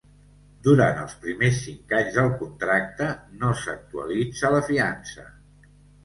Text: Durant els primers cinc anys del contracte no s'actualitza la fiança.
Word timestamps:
Durant 0.67 0.99
els 1.01 1.11
primers 1.25 1.57
cinc 1.65 1.91
anys 1.97 2.15
del 2.15 2.31
contracte 2.39 3.09
no 3.43 3.51
s'actualitza 3.59 4.51
la 4.55 4.63
fiança. 4.71 5.27